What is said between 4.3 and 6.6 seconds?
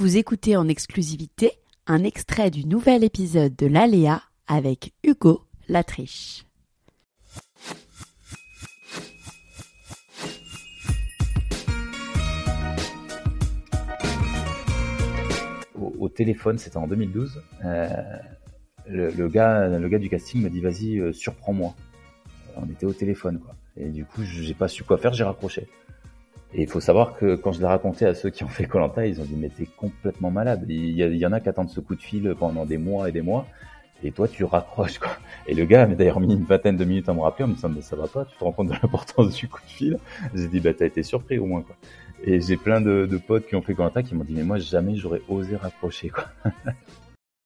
avec Hugo Latriche.